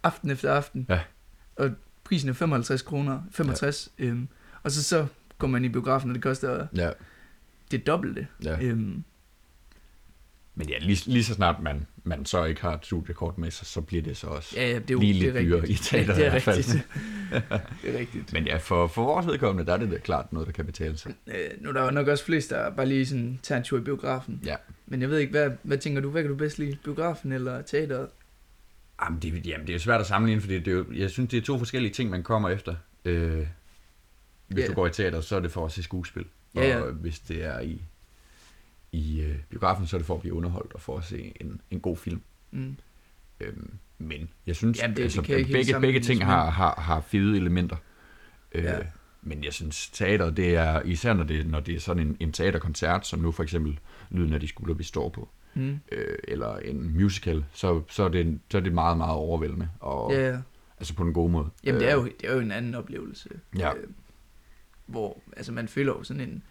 [0.02, 0.86] aften efter aften.
[0.88, 1.00] Ja.
[1.56, 1.70] Og
[2.04, 3.88] prisen er 55 kroner, 65.
[3.98, 4.04] Ja.
[4.04, 4.28] Øhm,
[4.62, 5.06] og så, så
[5.38, 6.90] går man i biografen, og det koster ja,
[7.70, 8.26] det dobbelte.
[8.44, 8.58] ja.
[8.62, 9.04] Øhm,
[10.54, 13.66] Men ja, lige, lige så snart man, man så ikke har et studiekort med sig,
[13.66, 15.74] så bliver det så også ja, ja, det er jo lige er lidt dyrere i
[15.74, 16.56] teater det i er hvert fald.
[16.56, 16.88] rigtigt.
[17.82, 18.32] det er rigtigt.
[18.32, 20.96] Men ja, for, for vores vedkommende, der er det da klart noget, der kan betale
[20.96, 21.14] sig.
[21.26, 23.78] Øh, nu er der jo nok også flest, der bare lige sådan tager en tur
[23.78, 24.40] i biografen.
[24.44, 24.56] Ja.
[24.86, 26.10] Men jeg ved ikke, hvad, hvad tænker du?
[26.10, 26.76] Hvad kan du bedst lide?
[26.84, 28.08] Biografen eller teateret?
[29.04, 31.30] Jamen, det, jamen, det er jo svært at sammenligne, fordi det er jo, jeg synes,
[31.30, 32.74] det er to forskellige ting, man kommer efter.
[33.04, 33.46] Øh,
[34.48, 34.66] hvis Ja.
[34.68, 36.24] du går i teater, så er det for at se skuespil.
[36.54, 36.84] Og Ja, ja.
[36.84, 37.82] hvis det er i,
[38.96, 41.60] i øh, biografen, så er det for at blive underholdt og for at se en,
[41.70, 42.20] en god film.
[42.50, 42.76] Mm.
[43.40, 46.74] Øhm, men jeg synes, Jamen, det- det altså, helt begge, begge sammenlignes ting har, har,
[46.80, 47.76] har fede elementer.
[48.52, 48.78] Øh, Ja.
[49.22, 52.32] Men jeg synes, teater, det er, især når det, når det er sådan en, en
[52.32, 53.78] teaterkoncert, som nu for eksempel
[54.10, 55.78] Lyden af de skulder, vi står på, Mm.
[55.92, 59.68] øh, eller en musical, så, så, er det, så er det meget, meget overvældende.
[59.80, 60.38] Og, Ja, ja.
[60.78, 61.48] Altså på den gode måde.
[61.64, 63.28] Jamen, det er, Øh, jo, det er jo en anden oplevelse.
[63.58, 63.74] Ja.
[63.74, 63.84] Øh,
[64.86, 66.42] hvor altså, man føler jo sådan en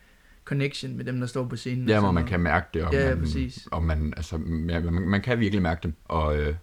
[0.45, 1.89] connection med dem, der står på scenen.
[1.89, 3.67] Ja, hvor man kan mærke det, og, ja, man, præcis.
[3.71, 4.35] og man, altså,
[4.69, 6.55] ja, man, man kan virkelig mærke dem, og, øh,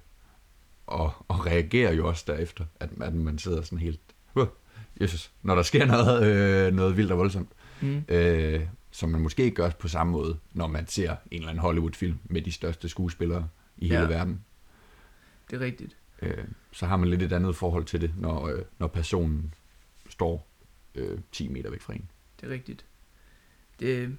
[0.87, 4.01] og, og reagerer jo også derefter, at, at man sidder sådan helt,
[4.35, 4.47] uh,
[5.01, 6.27] Jesus, når der sker noget,
[6.67, 7.49] øh, noget vildt og voldsomt,
[7.83, 8.03] Mm.
[8.09, 11.61] øh, som man måske ikke gør på samme måde, når man ser en eller anden
[11.63, 13.97] Hollywood-film med de største skuespillere i Ja.
[14.01, 14.45] hele verden.
[15.51, 15.97] Det er rigtigt.
[16.23, 19.55] Øh, så har man lidt et andet forhold til det, når, øh, når personen
[20.09, 20.49] står
[20.95, 22.09] øh, 10 meter væk fra en.
[22.41, 22.85] Det er rigtigt.
[23.81, 24.17] Det,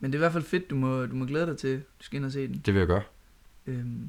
[0.00, 2.04] men det er i hvert fald fedt, du må, du må glæde dig til, du
[2.04, 2.62] skal ind og se den.
[2.66, 3.02] Det vil jeg gøre.
[3.66, 4.08] Øhm,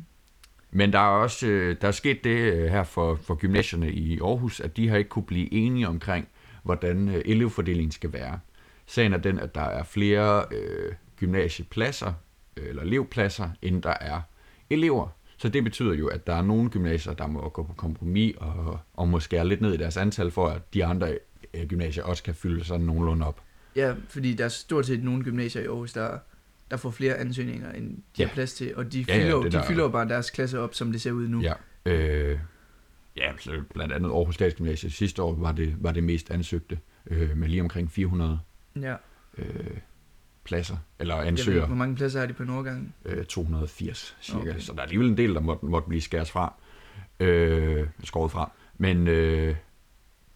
[0.72, 4.20] Men der er også øh, der er sket det øh, her for, for gymnasierne i
[4.20, 6.28] Aarhus, at de har ikke kunne blive enige omkring,
[6.64, 8.40] hvordan øh, elevfordelingen skal være.
[8.86, 12.14] Sagen er den, at der er flere øh, gymnasiepladser,
[12.58, 14.22] eller elevpladser, end der er
[14.70, 15.08] elever.
[15.38, 18.80] Så det betyder jo, at der er nogle gymnasier, der må gå på kompromis og,
[18.94, 21.18] og må skære lidt ned i deres antal, for at de andre
[21.54, 23.42] øh, gymnasier også kan fylde sådan nogenlunde op.
[23.76, 26.18] ja, fordi der er stort set nogle gymnasier i Aarhus, der,
[26.72, 28.26] der får flere ansøgninger, end de Ja.
[28.28, 28.76] har plads til.
[28.76, 30.74] Og de Ja, ja, fylder, jo- det de der- fylder jo bare deres klasse op,
[30.74, 31.42] som det ser ud nu.
[31.42, 31.54] Ja.
[31.86, 32.40] Øh,
[33.18, 37.38] ja, så blandt andet Aarhus Statsgymnasium sidste år var det, var det mest ansøgte, øh,
[37.38, 38.40] med lige omkring 400
[38.82, 38.96] ja.
[39.38, 39.78] øh,
[40.44, 41.56] pladser, eller ved ansøgere.
[41.58, 42.96] ikke, hvor mange pladser har de på en årgang?
[43.06, 44.40] øh, 280 cirka.
[44.40, 44.60] Okay.
[44.60, 46.54] Så der er alligevel en del, der måtte, måtte blive skæres fra.
[47.20, 48.52] Øh, skåret fra.
[48.78, 49.56] Men øh,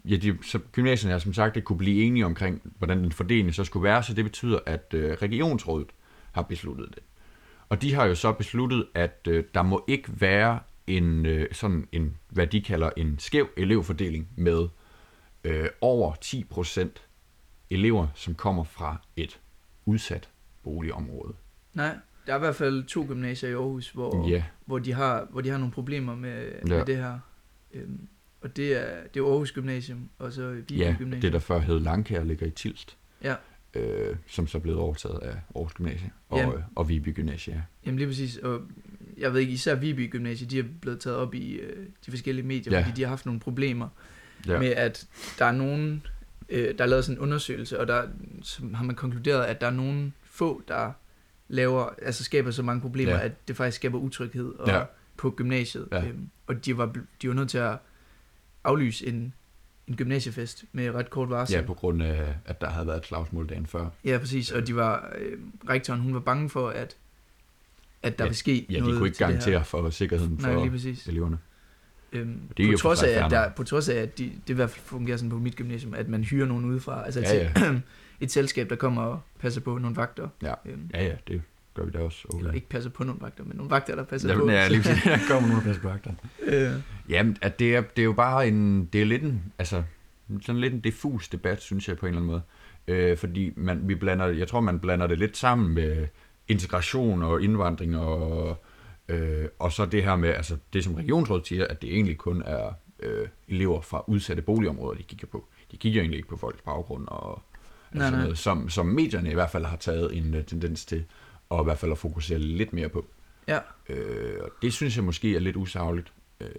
[0.10, 3.54] ja, de, så gymnasierne har som sagt ikke kunne blive enige omkring, hvordan den fordeling
[3.54, 5.88] så skulle være, så det betyder, at øh, regionsrådet
[6.32, 7.04] har besluttet det.
[7.70, 11.88] Og de har jo så besluttet, at øh, der må ikke være en øh, sådan
[11.92, 14.68] en, hvad de kalder en skæv elevfordeling med
[15.44, 16.88] øh, over 10%
[17.70, 19.40] elever, som kommer fra et
[19.86, 20.30] udsat
[20.64, 21.34] boligområde.
[21.74, 21.96] Nej,
[22.28, 25.42] der er i hvert fald to gymnasier i Aarhus, hvor, Ja, hvor, de, har, hvor
[25.42, 26.52] de har nogle problemer med.
[26.68, 26.78] Ja.
[26.78, 27.20] med det her.
[27.74, 28.08] Øhm,
[28.48, 31.22] og det er, det er Aarhus Gymnasium, og så Viby Ja, Gymnasium.
[31.22, 32.98] det der før hed Langkær ligger i Tilst.
[33.24, 33.36] Ja.
[33.74, 36.58] Øh, som så er blevet overtaget af Aarhus Gymnasie og, Jamen.
[36.76, 37.54] og Viby Gymnasie.
[37.54, 37.62] Ja.
[37.86, 38.62] Jamen lige præcis, og
[39.18, 42.46] jeg ved ikke, især Viby Gymnasium, de er blevet taget op i øh, de forskellige
[42.48, 42.80] medier, Ja.
[42.86, 43.88] fordi de har haft nogle problemer
[44.48, 44.60] Ja.
[44.60, 45.08] med, at
[45.40, 46.04] der er nogen,
[46.50, 48.04] øh, der er lavet sådan en undersøgelse, og der
[48.44, 50.92] så har man konkluderet, at der er nogen få, der
[51.48, 53.26] laver, altså skaber så mange problemer, Ja.
[53.26, 54.84] at det faktisk skaber utryghed og, Ja.
[55.18, 55.88] på gymnasiet.
[55.92, 56.06] Ja.
[56.08, 57.78] Øhm, og de var, de var nødt til at
[58.68, 59.34] aflyse en,
[59.88, 61.56] en gymnasiefest med ret kort varsel.
[61.56, 63.90] ja, på grund af, at der havde været et slagsmål dagen før.
[64.06, 64.52] Ja, præcis.
[64.52, 65.38] Og de var, øh,
[65.70, 66.98] rektoren, hun var bange for, at,
[68.04, 69.40] at der Ja, vil ske Ja, de noget kunne ikke til det her.
[69.42, 71.08] garantere for sikkerheden Nej, for lige præcis.
[71.08, 71.38] eleverne.
[72.14, 74.70] Øhm, Det på, trods af, at der, på trods af, at de, det i hvert
[74.70, 77.06] fald fungerer sådan på mit gymnasium, at man hyrer nogen udefra.
[77.06, 77.82] Altså Ja, et,
[78.22, 80.28] et selskab, der kommer og passer på nogle vagter.
[80.42, 80.54] Ja.
[80.66, 81.42] Øhm, Ja, ja, det
[81.78, 82.28] gør vi da også.
[82.38, 84.50] eller ikke passer på nogle vagter, men nogle vagter, der passer ja, på.
[84.50, 85.04] ja, lige præcis.
[85.04, 86.12] Der kommer nogle plads på vagter.
[86.44, 86.72] øh,
[87.10, 89.84] Jamen, at det, er, det er jo bare en, det er lidt en, altså,
[90.42, 92.42] sådan lidt en diffus debat, synes jeg på en eller anden måde.
[92.88, 96.08] Øh, fordi man, vi blander, jeg tror, man blander det lidt sammen med
[96.48, 98.58] integration og indvandring og,
[99.08, 102.44] øh, og så det her med, altså det som regionsrådet siger, at det egentlig kun
[102.46, 105.46] er øh, elever fra udsatte boligområder, de kigger på.
[105.72, 107.42] De kigger egentlig ikke på folks baggrund og
[107.92, 108.24] Nej, altså nej.
[108.24, 111.06] noget, som, som medierne i hvert fald har taget en uh, tendens til,
[111.50, 113.06] og i hvert fald at fokusere lidt mere på.
[113.48, 116.12] ja, Øh, og det synes jeg måske er lidt usagligt.
[116.42, 116.50] Øh,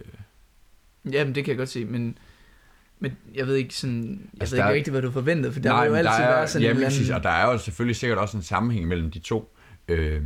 [1.11, 2.17] jamen det kan jeg godt se, men,
[2.99, 5.53] men jeg ved ikke sådan, jeg Altså, ved der ikke er- rigtig, hvad du forventede,
[5.53, 7.13] for der Nej, vil jo altid der er, være sådan ja, en eller anden...
[7.13, 9.55] og der er jo selvfølgelig sikkert også en sammenhæng mellem de to.
[9.87, 10.23] Øh,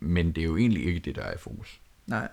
[0.00, 1.80] men det er jo egentlig ikke det, der er i fokus.
[2.06, 2.28] Nej,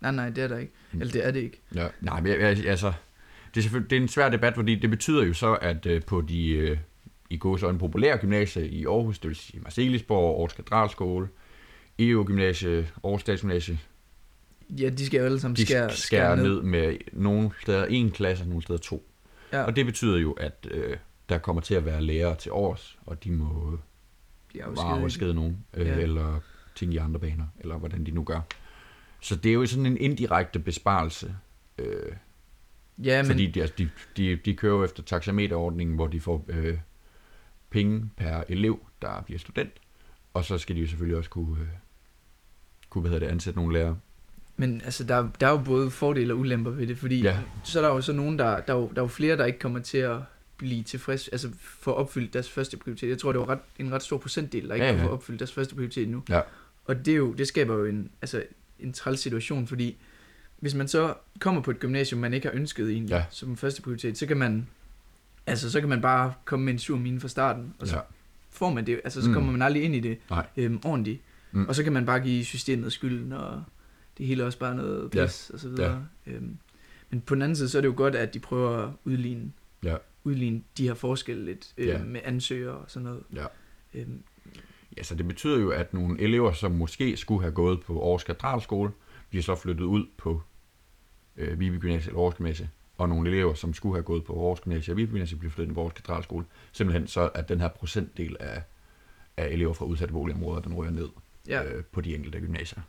[0.00, 0.72] nej, nej, det er der ikke.
[0.92, 1.00] Mm.
[1.00, 1.60] Eller det er det ikke.
[1.74, 1.88] Ja.
[2.00, 2.92] Nej, men jeg, jeg, altså,
[3.54, 6.02] det er selvfølgelig det er en svær debat, fordi det betyder jo så, at øh,
[6.02, 6.78] på de øh,
[7.34, 11.28] i går så en populær gymnasie i Aarhus, det vil sige Marcelisborg, Aarhus Katedralskole,
[11.98, 13.78] EU Gymnasie, Aarhus Statsgymnasie,
[14.70, 18.10] Ja, de skal jo alle sammen de skære, skærer, skærer ned med nogle steder en
[18.10, 19.08] klasse, og nogle steder to.
[19.52, 20.96] Ja, Og det betyder jo, at øh,
[21.28, 23.78] der kommer til at være lærere til års, og de må
[24.76, 25.96] bare overskede nogen, øh, ja.
[25.96, 26.40] eller
[26.74, 28.40] ting i andre baner, eller hvordan de nu gør.
[29.20, 31.34] Så det er jo sådan en indirekte besparelse,
[31.78, 32.12] øh,
[33.04, 36.44] Ja, men fordi de, altså, de, de, de kører jo efter taxameterordningen, hvor de får
[36.48, 36.78] øh,
[37.70, 39.70] penge per elev, der bliver student,
[40.34, 41.66] og så skal de jo selvfølgelig også kunne, øh,
[42.90, 43.98] kunne hvad hedder det, ansætte nogle lærere.
[44.56, 47.38] Men altså, der, der er jo både fordele og ulemper ved det, fordi Ja.
[47.64, 49.44] så er der jo så nogen, der, der, er jo, der er jo flere, der
[49.44, 50.18] ikke kommer til at
[50.56, 53.08] blive tilfreds, altså få opfyldt deres første prioritet.
[53.08, 55.40] Jeg tror, det var ret, en ret stor procentdel, der ikke Ja, ja, får opfyldt
[55.40, 56.22] deres første prioritet nu.
[56.28, 56.40] Ja.
[56.84, 58.42] Og det, er jo, det skaber jo en, altså,
[58.80, 59.96] en træls situation, fordi
[60.60, 63.24] hvis man så kommer på et gymnasium, man ikke har ønsket egentlig, ja.
[63.30, 64.68] som første prioritet, så kan man
[65.46, 68.00] altså, så kan man bare komme med en sur mine fra starten, og så Ja.
[68.50, 69.34] får man det, altså så Mm.
[69.34, 70.46] kommer man aldrig ind i det Nej.
[70.56, 71.20] øhm, ordentligt.
[71.52, 71.60] Mm.
[71.60, 71.68] Mm.
[71.68, 73.62] Og så kan man bare give systemet skylden, og
[74.18, 75.24] det hele er også bare noget Ja.
[75.26, 76.06] pis, og så videre.
[76.26, 76.56] Øhm,
[77.10, 79.52] men på den anden side, så er det jo godt, at de prøver at udligne,
[79.82, 79.96] Ja.
[80.24, 82.02] udligne de her forskelle lidt øh, Ja.
[82.04, 83.22] med ansøgere og sådan noget.
[83.34, 83.44] Ja.
[83.94, 84.22] Øhm,
[84.96, 88.24] Ja, så det betyder jo, at nogle elever, som måske skulle have gået på Aarhus
[88.24, 88.90] Katedralskole,
[89.30, 90.42] bliver så flyttet ud på
[91.36, 92.70] øh, Viby Gymnasie eller Aarhus Gymnasie.
[92.98, 95.80] Og nogle elever, som skulle have gået på Aarhus Gymnasie og Viby bliver flyttet på
[95.80, 96.44] Aarhus Katedralskole.
[96.72, 98.62] Simpelthen så, at den her procentdel af,
[99.36, 101.08] af elever fra udsatte boligområder, den ryger ned
[101.48, 101.64] ja.
[101.64, 102.80] øh, på de enkelte gymnasier.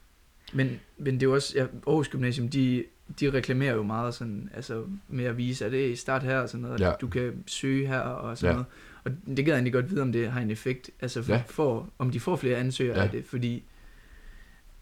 [0.54, 2.84] Men, men det er jo også, ja, Aarhus Gymnasium, de,
[3.20, 6.50] de reklamerer jo meget sådan, altså med at vise, at det er start her og
[6.50, 6.92] sådan noget, Ja.
[7.02, 8.54] du kan søge her og sådan Ja.
[8.54, 8.66] noget.
[9.04, 11.44] Og det gad jeg egentlig godt vide, om det har en effekt, altså for, Ja.
[11.48, 13.04] for om de får flere ansøgere Ja.
[13.04, 13.64] af det, fordi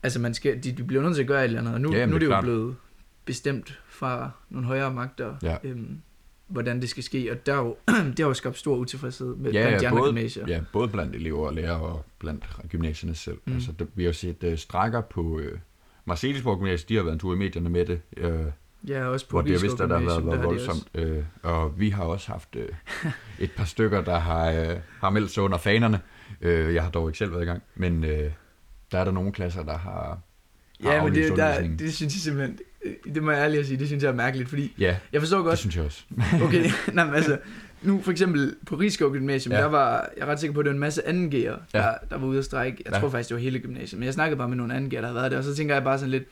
[0.04, 1.92] altså man skal, de, de bliver nødt til at gøre et eller andet, og nu,
[1.94, 2.44] Ja, jamen, nu er det det er jo klart.
[2.44, 2.76] blevet
[3.26, 5.58] bestemt fra nogle højere magter, Ja.
[5.64, 6.02] øhm,
[6.48, 7.76] hvordan det skal ske, og der er jo,
[8.10, 10.48] det har jo skabt stor utilfredshed med Ja, blandt de ja, andre både, gymnasier.
[10.48, 13.38] ja, både blandt elever og lærere og blandt gymnasierne selv.
[13.46, 13.54] Mm.
[13.54, 15.42] Altså, der, vi har jo set uh, strækker på uh,
[16.06, 18.46] Marcelisborg Gymnasiet, de har været en tur i medierne med det, uh,
[18.90, 20.88] Ja, også på hvor de har Risskov vidst, at der har været, været de voldsomt.
[21.00, 22.62] Uh, og vi har også haft uh,
[23.40, 26.00] et par stykker, der har, uh, har meldt sig under fanerne.
[26.42, 28.10] Uh, jeg har dog ikke selv været i gang, men uh,
[28.92, 30.20] der er der nogle klasser, der har
[30.84, 32.58] Ja, men det, der, det synes jeg simpelthen,
[33.16, 35.38] det må jeg ærligt at sige, det synes jeg er mærkeligt, fordi Ja, jeg forstår
[35.38, 36.04] det godt, synes jeg også.
[36.46, 37.38] okay, nej, men altså,
[37.82, 39.60] nu for eksempel på Rigskov Gymnasium, Ja.
[39.60, 41.86] der var, jeg er ret sikker på, at det var en masse anden der, Ja.
[41.88, 41.92] ja.
[42.10, 42.82] der var ude at strække.
[42.86, 43.00] Jeg Ja.
[43.00, 45.16] tror faktisk, det var hele gymnasiet, men jeg snakkede bare med nogle anden der havde
[45.16, 46.24] været der, og så tænker jeg bare sådan lidt,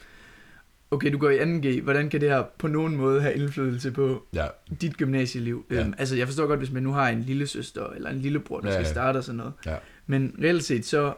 [0.91, 4.23] okay, du går i 2G, hvordan kan det her på nogen måde have indflydelse på
[4.33, 4.45] Ja,
[4.81, 5.65] dit gymnasieliv?
[5.71, 5.79] Ja.
[5.81, 8.59] Øhm, altså, jeg forstår godt, hvis man nu har en lille søster eller en lillebror,
[8.59, 9.53] der Ja, skal starte og sådan noget.
[9.65, 9.75] Ja.
[10.07, 11.13] Men reelt set, så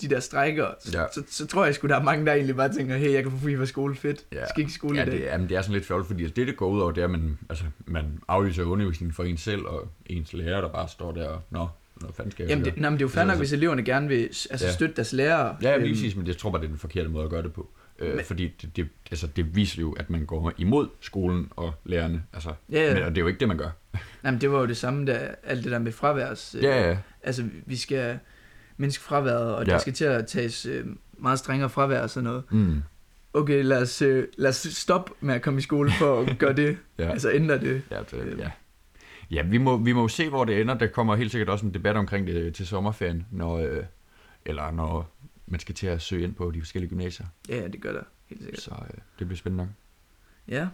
[0.00, 1.04] de der strækker, Ja.
[1.14, 3.32] så, så, tror jeg sgu, der er mange, der egentlig bare tænker, hey, jeg kan
[3.32, 4.24] få fri fra skole, fedt.
[4.32, 4.38] Ja.
[4.38, 5.18] Jeg skal ikke i skole ja i dag.
[5.18, 7.04] det, jamen, det er sådan lidt fjollet, fordi det, det går ud over, det er,
[7.04, 11.12] at man, altså, man aflyser undervisningen for en selv, og ens lærer, der bare står
[11.12, 13.08] der og, nå, hvad fanden skal jeg Jamen, gøre?" det, nej, men det er jo
[13.08, 14.72] fair Altså, nok, hvis eleverne gerne vil altså, Ja.
[14.72, 15.56] støtte deres lærere.
[15.62, 17.24] Ja, jeg vil Øhm, lige sige, men jeg tror bare, det er den forkerte måde
[17.24, 17.70] at gøre det på.
[17.98, 21.74] Øh, Men- fordi det, det, altså, det viser jo, at man går imod skolen og
[21.84, 22.22] lærerne.
[22.32, 22.94] Altså, Ja, ja.
[22.94, 23.70] Men, og det er jo ikke det, man gør.
[24.22, 26.54] Nej, men det var jo det samme, der, alt det der med fraværs.
[26.54, 26.96] øh, Ja, ja.
[27.22, 28.18] Altså, vi skal
[28.76, 29.72] mindske fraværet, og ja.
[29.72, 30.86] Der skal til at tages øh,
[31.18, 32.44] meget strengere fravær og sådan noget.
[32.50, 32.82] Mm.
[33.34, 36.52] Okay, lad os, øh, lad os stoppe med at komme i skole for at gøre
[36.52, 36.78] det.
[36.98, 37.10] Ja.
[37.10, 37.82] Altså ændre det.
[37.90, 38.38] Ja, det, Øhm.
[38.38, 38.50] ja.
[39.30, 40.74] ja vi, må, vi må jo se, hvor det ender.
[40.78, 43.82] Der kommer helt sikkert også en debat omkring det til sommerferien, når, øh,
[44.44, 47.26] eller når man skal til at søge ind på de forskellige gymnasier.
[47.48, 48.02] Ja, det gør der.
[48.26, 48.60] Helt sikkert.
[48.60, 49.72] Så øh, det bliver spændende nok.
[50.48, 50.68] Ja.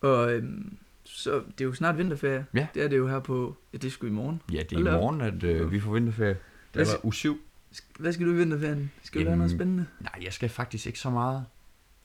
[0.00, 2.46] Og øhm, så det er jo snart vinterferie.
[2.54, 2.66] Ja.
[2.74, 4.42] Det er det jo her på, ja, det er sgu i morgen.
[4.52, 6.36] Ja, det er i morgen, at øh, vi får vinterferie.
[6.76, 7.40] Det Hvad er u 7.
[7.74, 8.90] Sk- Hvad skal du i vinterferien?
[9.02, 9.86] Skal du gøre noget Jamen, spændende?
[10.00, 11.44] Nej, jeg skal faktisk ikke så meget.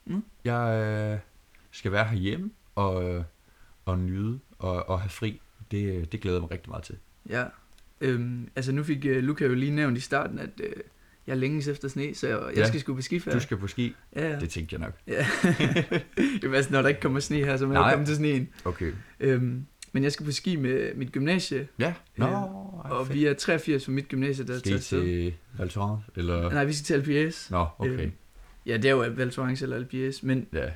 [0.06, 0.24] Mm.
[0.44, 1.18] Jeg øh,
[1.70, 3.24] skal være herhjemme og, øh,
[3.84, 5.40] og nyde og, og have fri.
[5.70, 6.96] Det, det glæder jeg mig rigtig meget til.
[7.28, 7.44] Ja.
[8.00, 10.66] Øhm, altså nu fik uh, Luca jo lige nævnt i starten, at uh,
[11.26, 12.66] jeg længes efter sne, så jeg, jeg Ja.
[12.68, 13.34] skal sgu på skiferie.
[13.36, 13.94] Du skal på ski.
[14.16, 14.40] Ja, ja.
[14.40, 14.94] Det tænkte jeg nok.
[15.06, 15.26] ja.
[16.44, 17.90] er værst, når der ikke kommer sne her, så må jeg Nej.
[17.92, 18.48] komme til sneen.
[18.64, 18.92] Okay.
[19.20, 21.94] Øhm, men jeg skal på ski med mit gymnasie, Ja.
[22.16, 22.42] Nå, Ja.
[22.98, 23.18] Og fedt.
[23.18, 26.50] vi er 83 fra mit gymnasie, der er Skal I taget til Val Thorens, Eller?
[26.50, 27.50] Nej, vi skal til LPS.
[27.50, 27.90] Nå, okay.
[28.00, 28.12] Øhm,
[28.66, 30.68] Ja, det er jo Val Thorens eller LPS, men, Ja.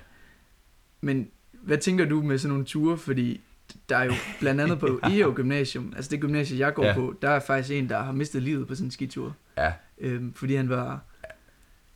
[1.00, 3.40] men hvad tænker du med sådan nogle ture, fordi
[3.88, 6.88] der er jo blandt andet på EO Gymnasium, altså det gymnasie, jeg går Ja.
[6.88, 6.94] ja.
[6.94, 9.36] på, der er faktisk en, der har mistet livet på sådan en skitur.
[9.58, 9.72] Ja.
[9.98, 11.00] Øhm, fordi han var...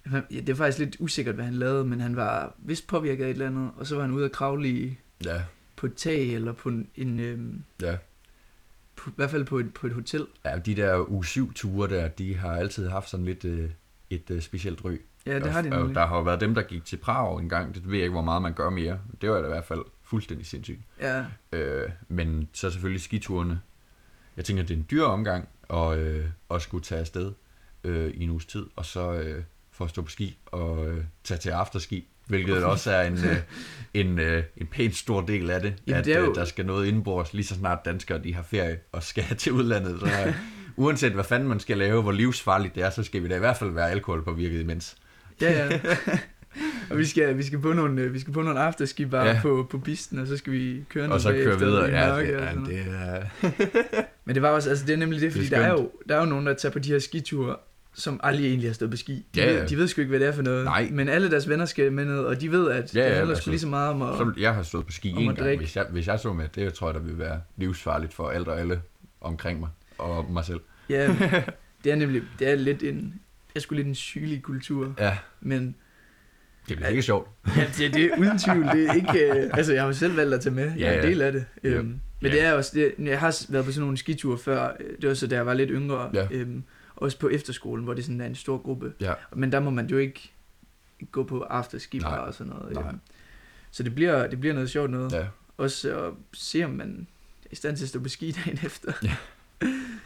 [0.06, 3.24] han- Ja, det er faktisk lidt usikkert, hvad han lavede, men han var vist påvirket
[3.24, 5.42] af et eller andet, og så var han ude at kravle i, Ja.
[5.76, 7.96] på et tag, eller på en, en øhm, Ja.
[9.01, 10.27] På, i hvert fald på et, på et hotel.
[10.45, 13.71] Ja, de der u 7 ture der, de har altid haft sådan lidt øh,
[14.11, 15.01] et øh, specielt ry.
[15.27, 15.95] Ja, det har de nemlig.
[15.95, 17.75] der har jo været dem, der gik til Prag en gang.
[17.75, 18.99] Det ved jeg ikke, hvor meget man gør mere.
[19.21, 20.81] Det var da i hvert fald fuldstændig sindssygt.
[21.01, 23.61] Ja, Øh, men så selvfølgelig skiturene.
[24.37, 27.33] Jeg tænker, det er en dyr omgang at, øh, at skulle tage afsted
[27.85, 31.05] øh, i en uges tid, og så øh, for at stå på ski og øh,
[31.25, 33.37] tage til afterski, hvilket også er en, øh,
[33.94, 36.44] en, øh, en pænt stor del af det, Jamen, at det er jo- øh, der
[36.44, 40.00] skal noget indenbords, lige så snart danskere de har ferie og skal til udlandet.
[40.00, 40.35] Så, øh,
[40.85, 43.38] uanset hvad fanden man skal lave, hvor livsfarligt det er, så skal vi da i
[43.38, 44.96] hvert fald være alkohol på virket imens.
[45.40, 45.81] ja, ja.
[46.90, 49.38] og vi skal, vi skal på nogle, øh, vi skal på nogle afterski bare Ja.
[49.42, 51.85] på, på pisten, og så skal vi køre Og noget så køre videre.
[51.85, 53.22] Ja, mørke det, og ja, det er...
[54.24, 55.90] Men det var også, altså det er nemlig det, Det er fordi der er, jo,
[56.09, 57.57] der er jo nogen, der tager på de her skiture,
[57.94, 59.26] som aldrig egentlig har stået på ski.
[59.35, 59.66] De, Ja, ved, ja.
[59.66, 60.64] de ved sgu ikke, hvad det er for noget.
[60.64, 60.88] Nej.
[60.92, 63.16] Men alle deres venner skal med ned, og de ved, at Ja, ja, det ja,
[63.16, 64.09] handler altså, sgu lige så meget om at...
[64.16, 65.57] Så jeg har stået på ski en gang.
[65.57, 68.48] Hvis jeg, hvis jeg så med, det tror jeg, der vil være livsfarligt for alt
[68.48, 68.81] og alle
[69.20, 70.61] omkring mig og mig selv.
[70.88, 71.16] Ja,
[71.85, 73.14] det er nemlig det er lidt en...
[73.48, 75.74] Det er sgu lidt en sygelig kultur, Ja, men
[76.68, 77.29] det bliver ikke sjovt.
[77.57, 79.40] ja, det, det er uden tvivl, det er ikke...
[79.42, 81.09] øh, Altså, jeg har jo selv valgt at tage med, jeg er Ja, en ja.
[81.09, 81.44] del af det.
[81.64, 81.68] Ja.
[81.68, 82.29] Øhm, men Ja.
[82.29, 85.26] det er også, det, jeg har været på sådan nogle skiture før, det var så
[85.26, 86.26] da jeg var lidt yngre, Ja.
[86.31, 86.62] øhm,
[87.01, 88.93] også på efterskolen, hvor det sådan er en stor gruppe.
[89.01, 90.33] Ja, Men der må man jo ikke
[91.13, 92.73] gå på afterski bare og sådan noget.
[92.75, 92.93] Nej.
[93.71, 95.13] Så det bliver, det bliver noget sjovt noget.
[95.13, 97.07] ja, Også at se, om man
[97.45, 98.93] er i stand til at stå på ski dagen efter.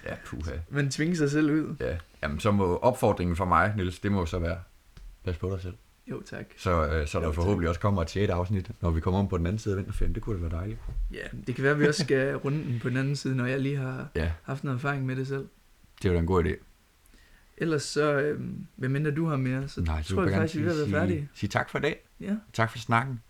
[0.06, 0.52] ja, puha.
[0.70, 1.76] Man tvinger sig selv ud.
[1.80, 1.96] Ja.
[2.22, 4.58] Jamen, så må opfordringen for mig, Niels, det må så være,
[5.24, 5.74] pas på dig selv.
[6.10, 6.44] Jo, tak.
[6.58, 8.30] Så, øh, så der Jo, forhåbentlig også kommer et 6.
[8.30, 10.14] afsnit, når vi kommer om på den anden side af vinterferien.
[10.14, 10.78] Det kunne da være dejligt.
[11.12, 13.46] Ja, det kan være, at vi også skal runde den på den anden side, når
[13.46, 15.48] jeg lige har Ja, haft noget erfaring med det selv.
[16.02, 16.54] det er jo en god idé.
[17.58, 18.40] Ellers så, øh,
[18.76, 20.86] hvad mindre du har mere, så Nej, tror jeg faktisk, vi er ved at være
[20.86, 21.28] sige, færdige.
[21.34, 22.08] sige tak for i dag.
[22.20, 23.22] Ja, Tak for snakken.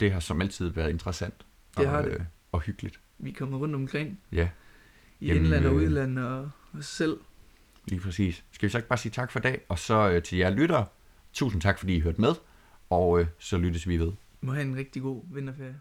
[0.00, 1.34] Det har som altid været interessant.
[1.76, 2.10] Det og, har det.
[2.12, 2.20] Øh,
[2.52, 3.00] og hyggeligt.
[3.18, 4.48] vi kommer rundt omkring Ja,
[5.20, 7.16] i Jamen, indland og øh, udland og os selv.
[7.86, 8.44] lige præcis.
[8.52, 9.60] Skal vi så ikke bare sige tak for i dag?
[9.68, 10.86] Og så øh, til jer lyttere,
[11.32, 12.34] tusind tak fordi I hørte med.
[12.90, 14.12] Og øh, så lyttes vi ved.
[14.40, 15.80] Må have en rigtig god vinterferie.